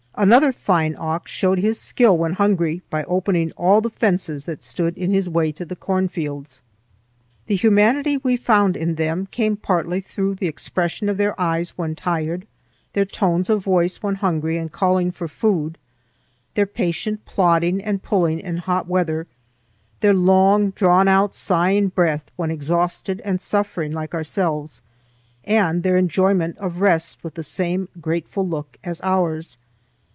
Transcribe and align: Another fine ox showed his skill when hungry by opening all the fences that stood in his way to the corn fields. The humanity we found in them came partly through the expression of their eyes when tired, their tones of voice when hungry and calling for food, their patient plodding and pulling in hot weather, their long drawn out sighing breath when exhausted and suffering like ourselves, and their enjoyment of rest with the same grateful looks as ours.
Another 0.13 0.51
fine 0.51 0.93
ox 0.99 1.31
showed 1.31 1.57
his 1.57 1.79
skill 1.79 2.15
when 2.15 2.33
hungry 2.33 2.81
by 2.91 3.03
opening 3.05 3.51
all 3.53 3.79
the 3.81 3.89
fences 3.89 4.43
that 4.45 4.61
stood 4.63 4.95
in 4.97 5.11
his 5.11 5.29
way 5.29 5.51
to 5.53 5.63
the 5.65 5.75
corn 5.75 6.09
fields. 6.09 6.61
The 7.47 7.55
humanity 7.55 8.17
we 8.17 8.35
found 8.35 8.75
in 8.75 8.95
them 8.95 9.25
came 9.31 9.55
partly 9.55 10.01
through 10.01 10.35
the 10.35 10.49
expression 10.49 11.09
of 11.09 11.17
their 11.17 11.39
eyes 11.41 11.71
when 11.71 11.95
tired, 11.95 12.45
their 12.93 13.05
tones 13.05 13.49
of 13.49 13.63
voice 13.63 14.03
when 14.03 14.15
hungry 14.15 14.57
and 14.57 14.71
calling 14.71 15.11
for 15.11 15.29
food, 15.29 15.77
their 16.53 16.67
patient 16.67 17.25
plodding 17.25 17.81
and 17.81 18.03
pulling 18.03 18.39
in 18.41 18.57
hot 18.57 18.87
weather, 18.87 19.25
their 20.01 20.13
long 20.13 20.69
drawn 20.71 21.07
out 21.07 21.33
sighing 21.33 21.87
breath 21.87 22.29
when 22.35 22.51
exhausted 22.51 23.21
and 23.23 23.39
suffering 23.41 23.93
like 23.93 24.13
ourselves, 24.13 24.81
and 25.45 25.81
their 25.81 25.97
enjoyment 25.97 26.57
of 26.57 26.81
rest 26.81 27.23
with 27.23 27.33
the 27.35 27.43
same 27.43 27.87
grateful 28.01 28.45
looks 28.47 28.77
as 28.83 29.01
ours. 29.03 29.57